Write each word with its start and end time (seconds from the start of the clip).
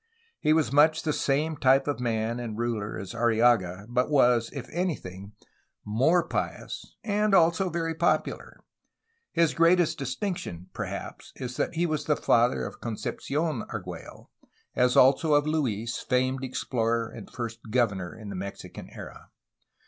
He 0.39 0.51
was 0.51 0.71
much 0.71 1.03
the 1.03 1.13
same 1.13 1.55
type 1.57 1.87
of 1.87 1.99
man 1.99 2.39
and 2.39 2.57
ruler 2.57 2.97
as 2.97 3.13
Arrillaga, 3.13 3.85
but 3.87 4.09
was, 4.09 4.49
if 4.51 4.67
anything, 4.73 5.33
more 5.85 6.27
pious 6.27 6.95
and 7.03 7.35
also 7.35 7.69
very 7.69 7.93
popular. 7.93 8.63
His 9.31 9.53
greatest 9.53 9.99
distinction, 9.99 10.71
perhaps, 10.73 11.33
is 11.35 11.55
that 11.57 11.75
he 11.75 11.85
was 11.85 12.05
the 12.05 12.15
father 12.17 12.65
of 12.65 12.81
Concepci6n 12.81 13.67
Argiiello, 13.67 14.29
as 14.75 14.97
also 14.97 15.35
of 15.35 15.45
Luis, 15.45 15.99
famed 15.99 16.43
explorer 16.43 17.07
and 17.07 17.29
first 17.29 17.59
governor 17.69 18.17
in 18.17 18.29
the 18.29 18.35
Mexican 18.35 18.89
era. 18.89 19.29